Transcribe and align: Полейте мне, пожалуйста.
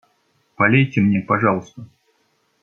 Полейте 0.55 0.99
мне, 0.99 1.21
пожалуйста. 1.21 1.85